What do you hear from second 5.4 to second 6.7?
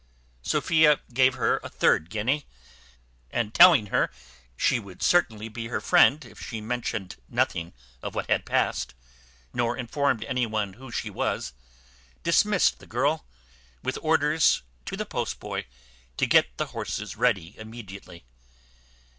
be her friend if she